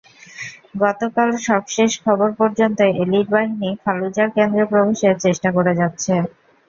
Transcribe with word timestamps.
গতকাল 0.81 1.29
সবশেষ 1.45 1.91
খবর 2.05 2.29
পর্যন্ত 2.39 2.79
এলিট 2.95 3.27
বাহিনী 3.29 3.69
ফালুজার 3.83 4.29
কেন্দ্রে 4.35 4.63
প্রবেশের 4.71 5.15
চেষ্টা 5.25 5.49
করে 5.57 5.71
যাচ্ছে। 5.79 6.13